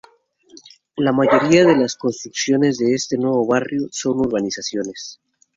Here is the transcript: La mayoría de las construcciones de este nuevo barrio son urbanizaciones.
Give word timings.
La 0.97 1.11
mayoría 1.11 1.63
de 1.63 1.77
las 1.77 1.95
construcciones 1.95 2.79
de 2.79 2.95
este 2.95 3.17
nuevo 3.19 3.45
barrio 3.45 3.87
son 3.91 4.17
urbanizaciones. 4.17 5.19